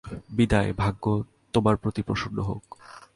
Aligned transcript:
বিদায়, 0.29 0.73
ভাগ্য 0.73 1.23
তোমার 1.53 1.75
প্রতি 1.77 2.01
প্রসন্ন 2.01 2.37
হোক। 2.41 2.63